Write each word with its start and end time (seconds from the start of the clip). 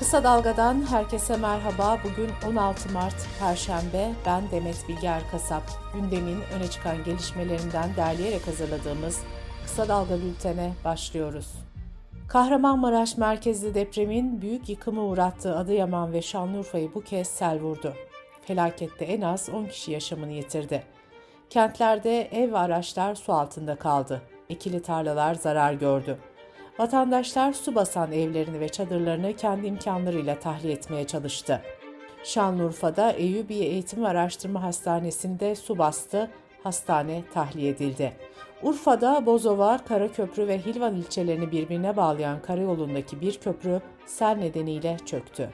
Kısa 0.00 0.24
Dalga'dan 0.24 0.86
herkese 0.90 1.36
merhaba. 1.36 1.98
Bugün 2.04 2.30
16 2.52 2.92
Mart 2.92 3.14
Perşembe. 3.40 4.10
Ben 4.26 4.50
Demet 4.50 4.88
Bilge 4.88 5.06
Erkasap. 5.06 5.62
Gündemin 5.94 6.38
öne 6.56 6.70
çıkan 6.70 7.04
gelişmelerinden 7.04 7.96
derleyerek 7.96 8.46
hazırladığımız 8.46 9.20
Kısa 9.62 9.88
Dalga 9.88 10.14
bültene 10.20 10.72
başlıyoruz. 10.84 11.52
Kahramanmaraş 12.28 13.16
merkezli 13.16 13.74
depremin 13.74 14.42
büyük 14.42 14.68
yıkımı 14.68 15.02
uğrattığı 15.02 15.56
Adıyaman 15.56 16.12
ve 16.12 16.22
Şanlıurfa'yı 16.22 16.94
bu 16.94 17.00
kez 17.00 17.28
sel 17.28 17.60
vurdu. 17.60 17.94
Felakette 18.42 19.04
en 19.04 19.20
az 19.20 19.48
10 19.48 19.66
kişi 19.66 19.92
yaşamını 19.92 20.32
yitirdi. 20.32 20.82
Kentlerde 21.50 22.22
ev 22.22 22.52
ve 22.52 22.58
araçlar 22.58 23.14
su 23.14 23.32
altında 23.32 23.76
kaldı. 23.76 24.22
Ekili 24.50 24.82
tarlalar 24.82 25.34
zarar 25.34 25.72
gördü. 25.72 26.18
Vatandaşlar 26.78 27.52
su 27.52 27.74
basan 27.74 28.12
evlerini 28.12 28.60
ve 28.60 28.68
çadırlarını 28.68 29.36
kendi 29.36 29.66
imkanlarıyla 29.66 30.38
tahliye 30.38 30.72
etmeye 30.72 31.06
çalıştı. 31.06 31.62
Şanlıurfa'da 32.24 33.10
Eyyubiye 33.10 33.64
Eğitim 33.64 34.04
ve 34.04 34.08
Araştırma 34.08 34.62
Hastanesi'nde 34.62 35.54
su 35.54 35.78
bastı, 35.78 36.30
hastane 36.62 37.22
tahliye 37.34 37.70
edildi. 37.70 38.12
Urfa'da 38.62 39.26
Bozova, 39.26 39.78
Karaköprü 39.78 40.48
ve 40.48 40.58
Hilvan 40.58 40.96
ilçelerini 40.96 41.50
birbirine 41.52 41.96
bağlayan 41.96 42.42
karayolundaki 42.42 43.20
bir 43.20 43.38
köprü 43.38 43.80
sel 44.06 44.36
nedeniyle 44.36 44.96
çöktü. 45.06 45.50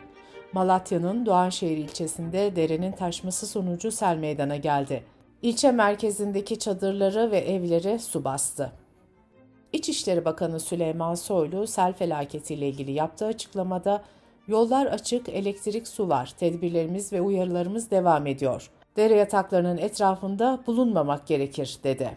Malatya'nın 0.52 1.26
Doğanşehir 1.26 1.76
ilçesinde 1.76 2.56
derenin 2.56 2.92
taşması 2.92 3.46
sonucu 3.46 3.92
sel 3.92 4.16
meydana 4.16 4.56
geldi. 4.56 5.04
İlçe 5.42 5.72
merkezindeki 5.72 6.58
çadırları 6.58 7.30
ve 7.30 7.38
evleri 7.38 7.98
su 7.98 8.24
bastı. 8.24 8.72
İçişleri 9.76 10.24
Bakanı 10.24 10.60
Süleyman 10.60 11.14
Soylu 11.14 11.66
sel 11.66 11.92
felaketiyle 11.92 12.68
ilgili 12.68 12.92
yaptığı 12.92 13.26
açıklamada 13.26 14.02
yollar 14.48 14.86
açık, 14.86 15.28
elektrik 15.28 15.88
su 15.88 16.08
var, 16.08 16.34
tedbirlerimiz 16.38 17.12
ve 17.12 17.20
uyarılarımız 17.20 17.90
devam 17.90 18.26
ediyor. 18.26 18.70
Dere 18.96 19.14
yataklarının 19.14 19.78
etrafında 19.78 20.58
bulunmamak 20.66 21.26
gerekir 21.26 21.78
dedi. 21.84 22.16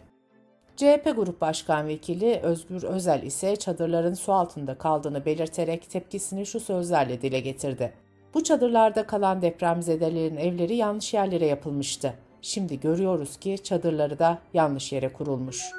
CHP 0.78 1.14
Grup 1.16 1.42
Başkan 1.42 1.88
Vekili 1.88 2.40
Özgür 2.44 2.84
Özel 2.84 3.24
ise 3.24 3.56
çadırların 3.56 4.14
su 4.14 4.34
altında 4.34 4.78
kaldığını 4.78 5.26
belirterek 5.26 5.90
tepkisini 5.90 6.46
şu 6.46 6.60
sözlerle 6.60 7.22
dile 7.22 7.40
getirdi. 7.40 7.94
Bu 8.34 8.44
çadırlarda 8.44 9.08
kalan 9.08 9.42
depremzedelerin 9.42 10.38
evleri 10.38 10.76
yanlış 10.76 11.14
yerlere 11.14 11.46
yapılmıştı. 11.46 12.14
Şimdi 12.42 12.80
görüyoruz 12.80 13.38
ki 13.38 13.58
çadırları 13.64 14.20
da 14.20 14.38
yanlış 14.54 14.92
yere 14.92 15.14
kurulmuş. 15.14 15.79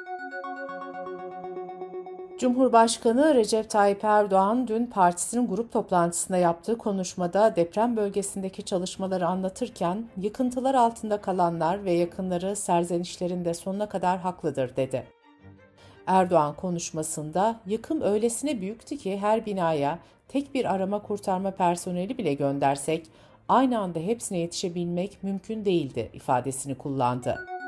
Cumhurbaşkanı 2.41 3.35
Recep 3.35 3.69
Tayyip 3.69 4.03
Erdoğan 4.03 4.67
dün 4.67 4.85
partisinin 4.85 5.47
grup 5.47 5.71
toplantısında 5.71 6.37
yaptığı 6.37 6.77
konuşmada 6.77 7.55
deprem 7.55 7.97
bölgesindeki 7.97 8.63
çalışmaları 8.63 9.27
anlatırken 9.27 10.05
yıkıntılar 10.17 10.75
altında 10.75 11.21
kalanlar 11.21 11.85
ve 11.85 11.91
yakınları 11.91 12.55
serzenişlerinde 12.55 13.53
sonuna 13.53 13.89
kadar 13.89 14.19
haklıdır 14.19 14.75
dedi. 14.75 15.03
Erdoğan 16.07 16.55
konuşmasında 16.55 17.59
yıkım 17.65 18.01
öylesine 18.01 18.61
büyüktü 18.61 18.97
ki 18.97 19.17
her 19.17 19.45
binaya 19.45 19.99
tek 20.27 20.53
bir 20.53 20.73
arama 20.73 21.01
kurtarma 21.01 21.51
personeli 21.51 22.17
bile 22.17 22.33
göndersek 22.33 23.07
aynı 23.49 23.79
anda 23.79 23.99
hepsine 23.99 24.37
yetişebilmek 24.37 25.23
mümkün 25.23 25.65
değildi 25.65 26.09
ifadesini 26.13 26.75
kullandı. 26.75 27.60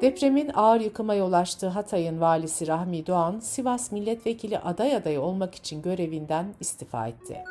Depremin 0.00 0.50
ağır 0.54 0.80
yıkıma 0.80 1.14
yol 1.14 1.32
açtığı 1.32 1.68
Hatay'ın 1.68 2.20
valisi 2.20 2.66
Rahmi 2.66 3.06
Doğan, 3.06 3.40
Sivas 3.40 3.92
milletvekili 3.92 4.58
aday 4.58 4.96
adayı 4.96 5.20
olmak 5.20 5.54
için 5.54 5.82
görevinden 5.82 6.54
istifa 6.60 7.08
etti. 7.08 7.44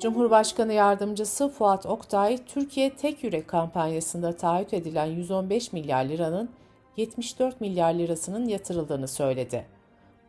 Cumhurbaşkanı 0.00 0.72
Yardımcısı 0.72 1.48
Fuat 1.48 1.86
Oktay, 1.86 2.38
Türkiye 2.46 2.96
Tek 2.96 3.24
Yürek 3.24 3.48
kampanyasında 3.48 4.36
taahhüt 4.36 4.74
edilen 4.74 5.06
115 5.06 5.72
milyar 5.72 6.04
liranın 6.04 6.48
74 6.96 7.60
milyar 7.60 7.94
lirasının 7.94 8.48
yatırıldığını 8.48 9.08
söyledi. 9.08 9.66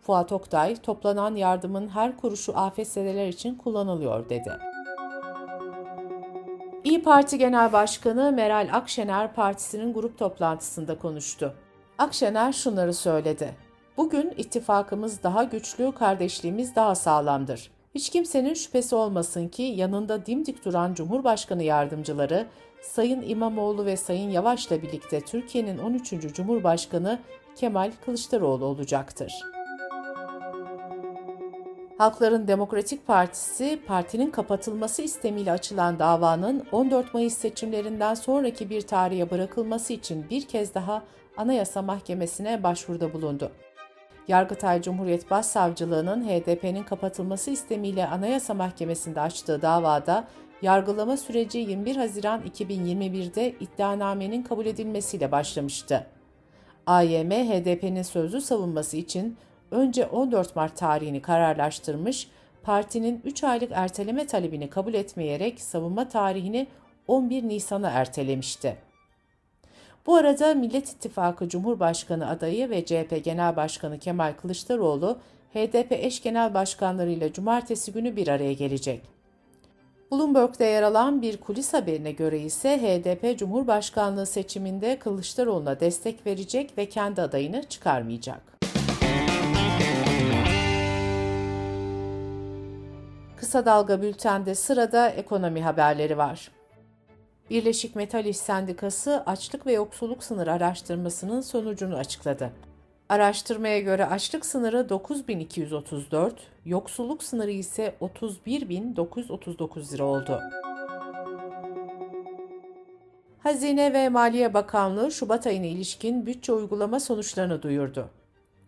Fuat 0.02 0.32
Oktay, 0.32 0.76
toplanan 0.76 1.36
yardımın 1.36 1.88
her 1.88 2.18
kuruşu 2.18 2.58
afetzedeler 2.58 3.28
için 3.28 3.56
kullanılıyor 3.56 4.30
dedi. 4.30 4.75
İyi 6.86 7.02
Parti 7.02 7.38
Genel 7.38 7.74
Başkanı 7.74 8.32
Meral 8.32 8.70
Akşener 8.72 9.34
partisinin 9.34 9.94
grup 9.94 10.18
toplantısında 10.18 11.00
konuştu. 11.00 11.54
Akşener 11.98 12.54
şunları 12.54 12.94
söyledi. 12.94 13.56
Bugün 13.98 14.34
ittifakımız 14.38 15.24
daha 15.24 15.44
güçlü, 15.44 15.92
kardeşliğimiz 15.92 16.76
daha 16.76 16.96
sağlamdır. 16.96 17.72
Hiç 17.96 18.10
kimsenin 18.10 18.54
şüphesi 18.54 18.96
olmasın 18.96 19.48
ki 19.48 19.64
yanında 19.64 20.26
dimdik 20.26 20.66
duran 20.66 20.94
Cumhurbaşkanı 20.94 21.64
yardımcıları 21.64 22.48
Sayın 22.82 23.22
İmamoğlu 23.22 23.86
ve 23.86 23.98
Sayın 23.98 24.30
Yavaş'la 24.30 24.82
birlikte 24.82 25.22
Türkiye'nin 25.22 25.78
13. 25.78 26.10
Cumhurbaşkanı 26.34 27.20
Kemal 27.56 27.92
Kılıçdaroğlu 28.06 28.66
olacaktır. 28.66 29.55
Halkların 31.98 32.48
Demokratik 32.48 33.08
Partisi, 33.08 33.80
partinin 33.88 34.32
kapatılması 34.32 35.02
istemiyle 35.02 35.52
açılan 35.52 36.00
davanın 36.00 36.66
14 36.72 37.14
Mayıs 37.14 37.38
seçimlerinden 37.38 38.14
sonraki 38.14 38.70
bir 38.70 38.82
tarihe 38.82 39.32
bırakılması 39.32 39.94
için 39.94 40.30
bir 40.30 40.48
kez 40.48 40.74
daha 40.74 41.04
Anayasa 41.38 41.82
Mahkemesi'ne 41.82 42.64
başvuruda 42.64 43.14
bulundu. 43.14 43.52
Yargıtay 44.28 44.82
Cumhuriyet 44.82 45.32
Başsavcılığı'nın 45.32 46.24
HDP'nin 46.24 46.84
kapatılması 46.84 47.52
istemiyle 47.52 48.08
Anayasa 48.08 48.54
Mahkemesi'nde 48.54 49.22
açtığı 49.22 49.62
davada 49.62 50.28
yargılama 50.62 51.18
süreci 51.18 51.58
21 51.58 51.96
Haziran 51.96 52.42
2021'de 52.42 53.52
iddianamenin 53.60 54.44
kabul 54.44 54.66
edilmesiyle 54.66 55.32
başlamıştı. 55.32 56.08
AYM, 56.86 57.32
HDP'nin 57.32 58.04
sözlü 58.04 58.42
savunması 58.42 58.98
için 58.98 59.38
önce 59.76 60.06
14 60.06 60.56
Mart 60.56 60.78
tarihini 60.78 61.22
kararlaştırmış, 61.22 62.28
partinin 62.64 63.22
3 63.26 63.44
aylık 63.44 63.72
erteleme 63.74 64.28
talebini 64.28 64.70
kabul 64.70 64.94
etmeyerek 64.94 65.62
savunma 65.62 66.08
tarihini 66.08 66.68
11 67.08 67.44
Nisan'a 67.44 67.90
ertelemişti. 67.90 68.78
Bu 70.06 70.16
arada 70.16 70.54
Millet 70.54 70.90
İttifakı 70.90 71.50
Cumhurbaşkanı 71.50 72.30
adayı 72.30 72.70
ve 72.70 72.86
CHP 72.86 73.24
Genel 73.24 73.56
Başkanı 73.56 74.00
Kemal 74.00 74.34
Kılıçdaroğlu, 74.42 75.18
HDP 75.54 75.92
eş 75.92 76.24
genel 76.24 76.54
başkanlarıyla 76.54 77.34
cumartesi 77.34 77.94
günü 77.94 78.16
bir 78.16 78.28
araya 78.28 78.54
gelecek. 78.54 79.02
Bloomberg'da 80.12 80.64
yer 80.64 80.84
alan 80.84 81.22
bir 81.22 81.38
kulis 81.38 81.74
haberine 81.74 82.12
göre 82.12 82.40
ise 82.40 82.78
HDP 82.78 83.40
Cumhurbaşkanlığı 83.40 84.26
seçiminde 84.26 85.00
Kılıçdaroğlu'na 85.00 85.80
destek 85.80 86.26
verecek 86.26 86.78
ve 86.78 86.90
kendi 86.90 87.22
adayını 87.22 87.64
çıkarmayacak. 87.64 88.55
Kısa 93.56 93.66
Dalga 93.66 94.02
Bülten'de 94.02 94.56
sırada 94.56 95.10
ekonomi 95.10 95.62
haberleri 95.62 96.18
var. 96.18 96.52
Birleşik 97.50 97.96
Metal 97.96 98.26
İş 98.26 98.38
Sendikası 98.38 99.24
açlık 99.26 99.66
ve 99.66 99.74
yoksulluk 99.74 100.24
sınırı 100.24 100.52
araştırmasının 100.52 101.42
sonucunu 101.42 101.96
açıkladı. 101.96 102.52
Araştırmaya 103.10 103.80
göre 103.80 104.06
açlık 104.06 104.46
sınırı 104.46 104.90
9234, 104.90 106.36
yoksulluk 106.66 107.24
sınırı 107.24 107.52
ise 107.52 107.96
31939 108.02 109.94
lira 109.94 110.04
oldu. 110.04 110.42
Hazine 113.40 113.94
ve 113.94 114.10
Maliye 114.10 114.54
Bakanlığı 114.54 115.12
Şubat 115.12 115.48
ayına 115.48 115.66
ilişkin 115.66 116.26
bütçe 116.26 116.54
uygulama 116.54 117.00
sonuçlarını 117.00 117.62
duyurdu. 117.62 118.10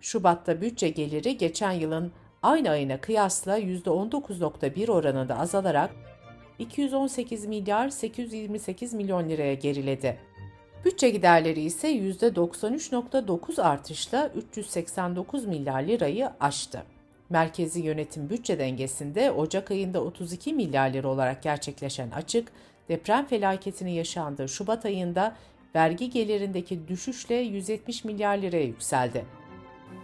Şubat'ta 0.02 0.62
bütçe 0.62 0.90
geliri 0.90 1.38
geçen 1.38 1.72
yılın 1.72 2.12
aynı 2.44 2.70
ayına 2.70 3.02
kıyasla 3.02 3.60
%19.1 3.60 4.92
oranında 4.92 5.40
azalarak 5.40 5.92
218 6.60 7.46
milyar 7.46 7.90
828 7.90 8.94
milyon 8.94 9.30
liraya 9.30 9.54
geriledi. 9.54 10.18
Bütçe 10.86 11.10
giderleri 11.10 11.62
ise 11.62 11.92
%93.9 11.92 13.62
artışla 13.62 14.32
389 14.36 15.46
milyar 15.46 15.84
lirayı 15.84 16.30
aştı. 16.40 16.84
Merkezi 17.30 17.82
yönetim 17.82 18.30
bütçe 18.30 18.60
dengesinde 18.60 19.32
Ocak 19.32 19.72
ayında 19.72 20.04
32 20.04 20.54
milyar 20.54 20.90
lira 20.90 21.08
olarak 21.08 21.44
gerçekleşen 21.44 22.12
açık, 22.12 22.52
deprem 22.90 23.26
felaketini 23.26 23.96
yaşandığı 23.96 24.50
Şubat 24.50 24.86
ayında 24.86 25.36
vergi 25.76 26.10
gelirindeki 26.10 26.88
düşüşle 26.88 27.36
170 27.36 28.04
milyar 28.04 28.38
liraya 28.38 28.66
yükseldi. 28.66 29.26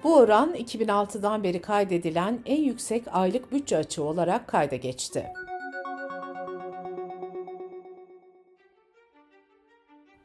Bu 0.03 0.15
oran 0.15 0.55
2006'dan 0.55 1.43
beri 1.43 1.61
kaydedilen 1.61 2.39
en 2.45 2.63
yüksek 2.63 3.03
aylık 3.11 3.51
bütçe 3.51 3.77
açığı 3.77 4.03
olarak 4.03 4.47
kayda 4.47 4.75
geçti. 4.75 5.25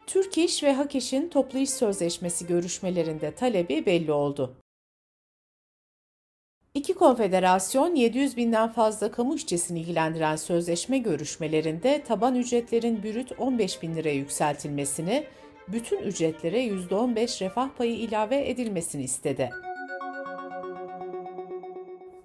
Türk 0.07 0.39
İş 0.39 0.63
ve 0.63 0.73
Hak 0.73 0.95
İş'in 0.95 1.29
toplu 1.29 1.59
iş 1.59 1.71
sözleşmesi 1.71 2.47
görüşmelerinde 2.47 3.35
talebi 3.35 3.87
belli 3.87 4.13
oldu. 4.13 4.57
İki 6.75 6.95
konfederasyon 6.95 7.95
700 7.95 8.37
binden 8.37 8.73
fazla 8.73 9.11
kamu 9.11 9.35
işçisini 9.35 9.81
ilgilendiren 9.81 10.37
sözleşme 10.37 10.99
görüşmelerinde 10.99 12.03
taban 12.03 12.35
ücretlerin 12.35 13.03
bürüt 13.03 13.33
15 13.39 13.83
bin 13.83 13.95
liraya 13.95 14.15
yükseltilmesini, 14.15 15.27
bütün 15.73 15.99
ücretlere 15.99 16.67
%15 16.67 17.45
refah 17.45 17.69
payı 17.79 17.95
ilave 17.97 18.49
edilmesini 18.51 19.03
istedi. 19.03 19.51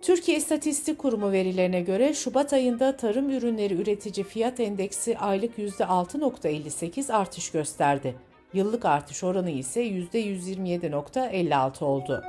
Türkiye 0.02 0.38
İstatistik 0.38 0.98
Kurumu 0.98 1.32
verilerine 1.32 1.82
göre 1.82 2.14
Şubat 2.14 2.54
ayında 2.54 2.98
tarım 2.98 3.30
ürünleri 3.30 3.74
üretici 3.74 4.24
fiyat 4.26 4.60
endeksi 4.60 5.18
aylık 5.18 5.58
%6.58 5.58 7.14
artış 7.14 7.52
gösterdi. 7.52 8.16
Yıllık 8.54 8.86
artış 8.86 9.24
oranı 9.24 9.50
ise 9.50 9.84
%127.56 9.88 11.84
oldu. 11.84 12.24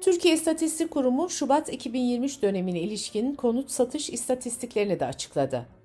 Türkiye 0.00 0.34
İstatistik 0.34 0.90
Kurumu 0.90 1.30
Şubat 1.30 1.72
2023 1.72 2.42
dönemine 2.42 2.80
ilişkin 2.80 3.34
konut 3.34 3.70
satış 3.70 4.10
istatistiklerini 4.10 5.00
de 5.00 5.06
açıkladı. 5.06 5.77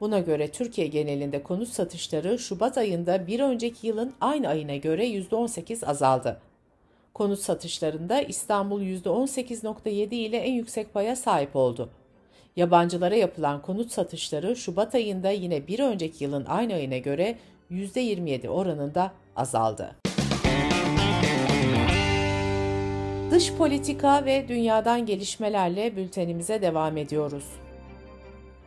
Buna 0.00 0.18
göre 0.18 0.50
Türkiye 0.50 0.86
genelinde 0.86 1.42
konut 1.42 1.68
satışları 1.68 2.38
Şubat 2.38 2.78
ayında 2.78 3.26
bir 3.26 3.40
önceki 3.40 3.86
yılın 3.86 4.12
aynı 4.20 4.48
ayına 4.48 4.76
göre 4.76 5.06
%18 5.06 5.86
azaldı. 5.86 6.40
Konut 7.14 7.38
satışlarında 7.38 8.20
İstanbul 8.20 8.82
%18.7 8.82 10.14
ile 10.14 10.36
en 10.36 10.52
yüksek 10.52 10.94
paya 10.94 11.16
sahip 11.16 11.56
oldu. 11.56 11.90
Yabancılara 12.56 13.14
yapılan 13.14 13.62
konut 13.62 13.92
satışları 13.92 14.56
Şubat 14.56 14.94
ayında 14.94 15.30
yine 15.30 15.66
bir 15.66 15.78
önceki 15.78 16.24
yılın 16.24 16.44
aynı 16.44 16.74
ayına 16.74 16.98
göre 16.98 17.38
%27 17.70 18.48
oranında 18.48 19.12
azaldı. 19.36 19.96
Dış 23.30 23.52
politika 23.52 24.24
ve 24.24 24.48
dünyadan 24.48 25.06
gelişmelerle 25.06 25.96
bültenimize 25.96 26.62
devam 26.62 26.96
ediyoruz. 26.96 27.44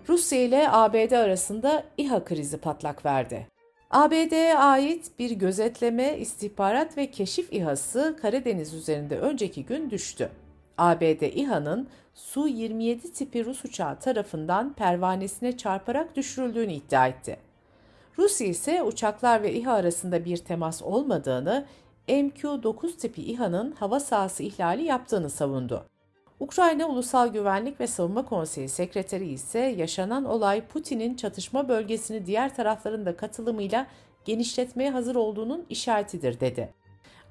Rusya 0.09 0.39
ile 0.39 0.69
ABD 0.71 1.11
arasında 1.11 1.83
İHA 1.97 2.25
krizi 2.25 2.57
patlak 2.57 3.05
verdi. 3.05 3.47
ABD'ye 3.91 4.57
ait 4.57 5.11
bir 5.19 5.31
gözetleme, 5.31 6.17
istihbarat 6.17 6.97
ve 6.97 7.11
keşif 7.11 7.53
İHA'sı 7.53 8.17
Karadeniz 8.21 8.73
üzerinde 8.73 9.19
önceki 9.19 9.65
gün 9.65 9.89
düştü. 9.89 10.29
ABD 10.77 11.21
İHA'nın 11.21 11.87
Su-27 12.13 13.11
tipi 13.11 13.45
Rus 13.45 13.65
uçağı 13.65 13.99
tarafından 13.99 14.73
pervanesine 14.73 15.57
çarparak 15.57 16.15
düşürüldüğünü 16.15 16.73
iddia 16.73 17.07
etti. 17.07 17.37
Rusya 18.17 18.47
ise 18.47 18.83
uçaklar 18.83 19.43
ve 19.43 19.53
İHA 19.53 19.73
arasında 19.73 20.25
bir 20.25 20.37
temas 20.37 20.81
olmadığını, 20.81 21.65
MQ-9 22.07 22.97
tipi 22.97 23.21
İHA'nın 23.21 23.71
hava 23.71 23.99
sahası 23.99 24.43
ihlali 24.43 24.83
yaptığını 24.83 25.29
savundu. 25.29 25.90
Ukrayna 26.41 26.87
Ulusal 26.87 27.27
Güvenlik 27.27 27.79
ve 27.79 27.87
Savunma 27.87 28.25
Konseyi 28.25 28.69
Sekreteri 28.69 29.27
ise 29.27 29.59
yaşanan 29.59 30.25
olay 30.25 30.67
Putin'in 30.67 31.15
çatışma 31.15 31.69
bölgesini 31.69 32.25
diğer 32.25 32.55
tarafların 32.55 33.05
da 33.05 33.17
katılımıyla 33.17 33.87
genişletmeye 34.25 34.91
hazır 34.91 35.15
olduğunun 35.15 35.65
işaretidir 35.69 36.39
dedi. 36.39 36.73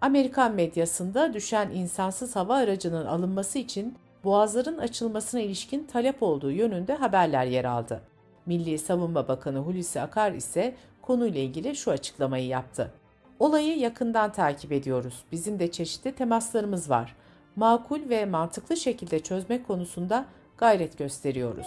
Amerikan 0.00 0.54
medyasında 0.54 1.34
düşen 1.34 1.70
insansız 1.70 2.36
hava 2.36 2.56
aracının 2.56 3.06
alınması 3.06 3.58
için 3.58 3.94
boğazların 4.24 4.78
açılmasına 4.78 5.40
ilişkin 5.40 5.84
talep 5.84 6.22
olduğu 6.22 6.50
yönünde 6.50 6.94
haberler 6.94 7.44
yer 7.44 7.64
aldı. 7.64 8.00
Milli 8.46 8.78
Savunma 8.78 9.28
Bakanı 9.28 9.58
Hulusi 9.58 10.00
Akar 10.00 10.32
ise 10.32 10.74
konuyla 11.02 11.40
ilgili 11.40 11.76
şu 11.76 11.90
açıklamayı 11.90 12.46
yaptı. 12.46 12.92
Olayı 13.38 13.78
yakından 13.78 14.32
takip 14.32 14.72
ediyoruz. 14.72 15.24
Bizim 15.32 15.58
de 15.58 15.70
çeşitli 15.70 16.12
temaslarımız 16.12 16.90
var 16.90 17.16
makul 17.56 18.08
ve 18.08 18.24
mantıklı 18.26 18.76
şekilde 18.76 19.18
çözmek 19.18 19.66
konusunda 19.66 20.26
gayret 20.58 20.98
gösteriyoruz. 20.98 21.66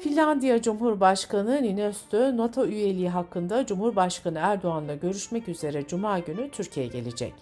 Finlandiya 0.00 0.62
Cumhurbaşkanı 0.62 1.62
Niinistö, 1.62 2.36
NATO 2.36 2.66
üyeliği 2.66 3.08
hakkında 3.08 3.66
Cumhurbaşkanı 3.66 4.38
Erdoğan'la 4.38 4.94
görüşmek 4.94 5.48
üzere 5.48 5.86
Cuma 5.86 6.18
günü 6.18 6.50
Türkiye'ye 6.50 6.92
gelecek. 6.92 7.34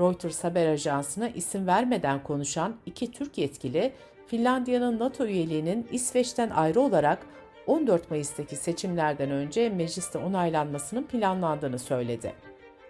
Reuters 0.00 0.44
haber 0.44 0.66
ajansına 0.66 1.28
isim 1.28 1.66
vermeden 1.66 2.22
konuşan 2.22 2.74
iki 2.86 3.10
Türk 3.10 3.38
yetkili, 3.38 3.92
Finlandiya'nın 4.26 4.98
NATO 4.98 5.26
üyeliğinin 5.26 5.88
İsveç'ten 5.92 6.50
ayrı 6.50 6.80
olarak 6.80 7.26
14 7.66 8.10
Mayıs'taki 8.10 8.56
seçimlerden 8.56 9.30
önce 9.30 9.68
mecliste 9.68 10.18
onaylanmasının 10.18 11.02
planlandığını 11.02 11.78
söyledi. 11.78 12.32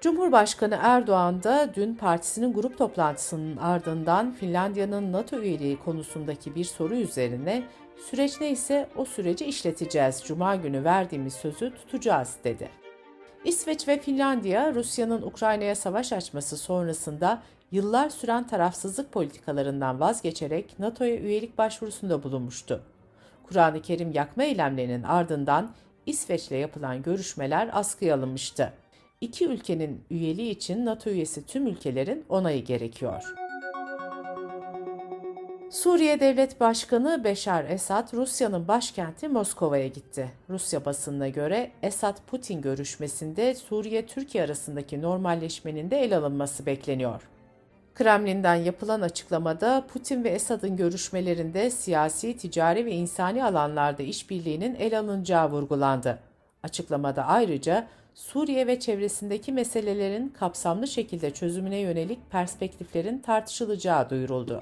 Cumhurbaşkanı 0.03 0.79
Erdoğan 0.83 1.43
da 1.43 1.75
dün 1.75 1.95
partisinin 1.95 2.53
grup 2.53 2.79
toplantısının 2.79 3.57
ardından 3.57 4.33
Finlandiya'nın 4.33 5.13
NATO 5.13 5.39
üyeliği 5.39 5.79
konusundaki 5.79 6.55
bir 6.55 6.65
soru 6.65 6.95
üzerine 6.95 7.63
süreç 8.11 8.41
neyse 8.41 8.89
o 8.97 9.05
süreci 9.05 9.45
işleteceğiz, 9.45 10.23
cuma 10.25 10.57
günü 10.57 10.85
verdiğimiz 10.85 11.35
sözü 11.35 11.75
tutacağız 11.75 12.37
dedi. 12.45 12.69
İsveç 13.45 13.89
ve 13.89 14.01
Finlandiya 14.01 14.75
Rusya'nın 14.75 15.23
Ukrayna'ya 15.23 15.75
savaş 15.75 16.13
açması 16.13 16.57
sonrasında 16.57 17.43
yıllar 17.73 18.11
süren 18.11 18.47
tarafsızlık 18.47 19.13
politikalarından 19.13 20.01
vazgeçerek 20.01 20.79
NATO'ya 20.79 21.17
üyelik 21.17 21.59
başvurusunda 21.59 22.23
bulunmuştu. 22.23 22.83
Kur'an-ı 23.49 23.83
Kerim 23.83 24.13
yakma 24.13 24.43
eylemlerinin 24.43 25.03
ardından 25.03 25.73
İsveç'le 26.07 26.51
yapılan 26.51 27.03
görüşmeler 27.03 27.71
askıya 27.73 28.15
alınmıştı 28.15 28.73
iki 29.23 29.47
ülkenin 29.47 30.05
üyeliği 30.11 30.51
için 30.51 30.87
NATO 30.87 31.11
üyesi 31.11 31.47
tüm 31.47 31.67
ülkelerin 31.67 32.25
onayı 32.29 32.65
gerekiyor. 32.65 33.35
Suriye 35.71 36.21
Devlet 36.21 36.61
Başkanı 36.61 37.25
Beşar 37.25 37.65
Esad, 37.65 38.15
Rusya'nın 38.15 38.69
başkenti 38.69 39.29
Moskova'ya 39.29 39.87
gitti. 39.87 40.31
Rusya 40.51 40.85
basınına 40.85 41.29
göre 41.29 41.71
Esad-Putin 41.83 42.61
görüşmesinde 42.61 43.55
Suriye-Türkiye 43.55 44.45
arasındaki 44.45 45.03
normalleşmenin 45.03 45.91
de 45.91 46.01
el 46.01 46.17
alınması 46.17 46.67
bekleniyor. 46.67 47.29
Kremlin'den 47.95 48.55
yapılan 48.55 49.01
açıklamada 49.01 49.85
Putin 49.93 50.25
ve 50.25 50.29
Esad'ın 50.29 50.77
görüşmelerinde 50.77 51.71
siyasi, 51.71 52.37
ticari 52.37 52.87
ve 52.87 52.93
insani 52.93 53.45
alanlarda 53.45 54.03
işbirliğinin 54.03 54.75
el 54.75 54.99
alınacağı 54.99 55.51
vurgulandı. 55.51 56.19
Açıklamada 56.63 57.25
ayrıca 57.25 57.87
Suriye 58.15 58.67
ve 58.67 58.81
çevresindeki 58.81 59.53
meselelerin 59.53 60.29
kapsamlı 60.29 60.87
şekilde 60.87 61.31
çözümüne 61.31 61.79
yönelik 61.79 62.31
perspektiflerin 62.31 63.19
tartışılacağı 63.19 64.11
duyuruldu. 64.11 64.61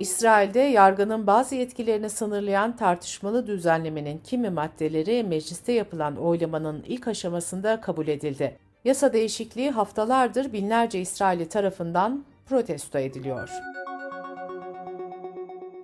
İsrail'de 0.00 0.60
yargının 0.60 1.26
bazı 1.26 1.54
yetkilerini 1.54 2.10
sınırlayan 2.10 2.76
tartışmalı 2.76 3.46
düzenlemenin 3.46 4.18
kimi 4.18 4.50
maddeleri 4.50 5.24
mecliste 5.24 5.72
yapılan 5.72 6.16
oylamanın 6.16 6.84
ilk 6.88 7.08
aşamasında 7.08 7.80
kabul 7.80 8.08
edildi. 8.08 8.58
Yasa 8.84 9.12
değişikliği 9.12 9.70
haftalardır 9.70 10.52
binlerce 10.52 11.00
İsraili 11.00 11.48
tarafından 11.48 12.24
protesto 12.46 12.98
ediliyor. 12.98 13.50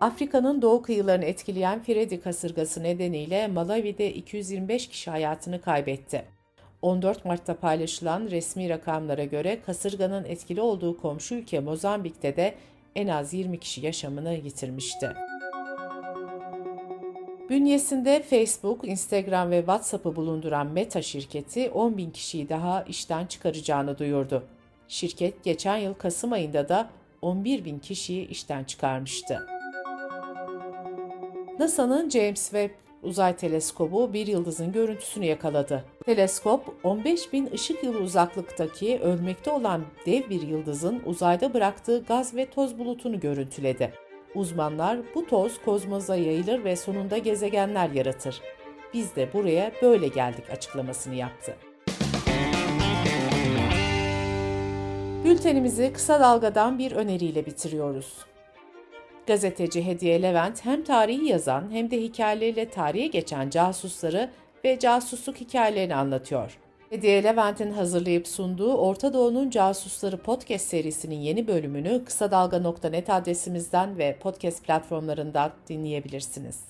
Afrika'nın 0.04 0.62
doğu 0.62 0.82
kıyılarını 0.82 1.24
etkileyen 1.24 1.82
Firedi 1.82 2.20
kasırgası 2.20 2.82
nedeniyle 2.82 3.46
Malawi'de 3.46 4.14
225 4.14 4.88
kişi 4.88 5.10
hayatını 5.10 5.60
kaybetti. 5.60 6.24
14 6.82 7.24
Mart'ta 7.24 7.56
paylaşılan 7.56 8.30
resmi 8.30 8.68
rakamlara 8.68 9.24
göre 9.24 9.60
kasırganın 9.66 10.24
etkili 10.24 10.60
olduğu 10.60 10.96
komşu 10.96 11.34
ülke 11.34 11.60
Mozambik'te 11.60 12.36
de 12.36 12.54
en 12.96 13.08
az 13.08 13.34
20 13.34 13.60
kişi 13.60 13.86
yaşamını 13.86 14.34
yitirmişti. 14.34 15.12
Bünyesinde 17.50 18.22
Facebook, 18.22 18.88
Instagram 18.88 19.50
ve 19.50 19.58
WhatsApp'ı 19.58 20.16
bulunduran 20.16 20.66
Meta 20.66 21.02
şirketi 21.02 21.70
10 21.70 21.96
bin 21.96 22.10
kişiyi 22.10 22.48
daha 22.48 22.82
işten 22.82 23.26
çıkaracağını 23.26 23.98
duyurdu. 23.98 24.44
Şirket 24.88 25.44
geçen 25.44 25.76
yıl 25.76 25.94
Kasım 25.94 26.32
ayında 26.32 26.68
da 26.68 26.90
11 27.22 27.64
bin 27.64 27.78
kişiyi 27.78 28.28
işten 28.28 28.64
çıkarmıştı. 28.64 29.53
NASA'nın 31.58 32.10
James 32.10 32.42
Webb 32.42 32.70
Uzay 33.02 33.36
Teleskobu 33.36 34.12
bir 34.12 34.26
yıldızın 34.26 34.72
görüntüsünü 34.72 35.24
yakaladı. 35.24 35.84
Teleskop 36.04 36.74
15 36.84 37.32
bin 37.32 37.50
ışık 37.54 37.84
yılı 37.84 37.98
uzaklıktaki 37.98 39.00
ölmekte 39.00 39.50
olan 39.50 39.82
dev 40.06 40.30
bir 40.30 40.42
yıldızın 40.42 41.02
uzayda 41.06 41.54
bıraktığı 41.54 42.02
gaz 42.02 42.36
ve 42.36 42.50
toz 42.50 42.78
bulutunu 42.78 43.20
görüntüledi. 43.20 43.92
Uzmanlar 44.34 44.98
bu 45.14 45.26
toz 45.26 45.60
kozmoza 45.64 46.16
yayılır 46.16 46.64
ve 46.64 46.76
sonunda 46.76 47.18
gezegenler 47.18 47.90
yaratır. 47.90 48.40
Biz 48.94 49.16
de 49.16 49.28
buraya 49.32 49.72
böyle 49.82 50.08
geldik 50.08 50.50
açıklamasını 50.50 51.14
yaptı. 51.14 51.56
Bültenimizi 55.24 55.92
kısa 55.92 56.20
dalgadan 56.20 56.78
bir 56.78 56.92
öneriyle 56.92 57.46
bitiriyoruz. 57.46 58.33
Gazeteci 59.26 59.86
Hediye 59.86 60.22
Levent 60.22 60.64
hem 60.64 60.84
tarihi 60.84 61.24
yazan 61.24 61.70
hem 61.70 61.90
de 61.90 62.02
hikayeleriyle 62.02 62.68
tarihe 62.70 63.06
geçen 63.06 63.50
casusları 63.50 64.30
ve 64.64 64.78
casusluk 64.78 65.36
hikayelerini 65.36 65.94
anlatıyor. 65.94 66.58
Hediye 66.90 67.24
Levent'in 67.24 67.72
hazırlayıp 67.72 68.28
sunduğu 68.28 68.74
Orta 68.74 69.12
Doğu'nun 69.12 69.50
Casusları 69.50 70.16
podcast 70.16 70.66
serisinin 70.66 71.20
yeni 71.20 71.48
bölümünü 71.48 72.04
kısa 72.04 72.30
dalga.net 72.30 73.10
adresimizden 73.10 73.98
ve 73.98 74.16
podcast 74.20 74.64
platformlarından 74.64 75.52
dinleyebilirsiniz. 75.68 76.60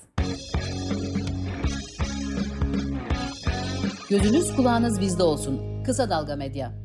Gözünüz 4.10 4.56
kulağınız 4.56 5.00
bizde 5.00 5.22
olsun. 5.22 5.82
Kısa 5.84 6.10
Dalga 6.10 6.36
Medya. 6.36 6.83